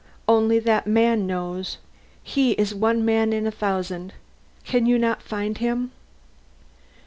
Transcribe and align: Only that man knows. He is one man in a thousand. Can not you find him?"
Only 0.27 0.57
that 0.57 0.87
man 0.87 1.27
knows. 1.27 1.77
He 2.23 2.53
is 2.53 2.73
one 2.73 3.05
man 3.05 3.31
in 3.33 3.45
a 3.45 3.51
thousand. 3.51 4.13
Can 4.63 4.85
not 4.99 5.19
you 5.19 5.23
find 5.27 5.59
him?" 5.59 5.91